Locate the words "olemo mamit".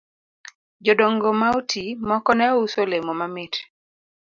2.85-3.53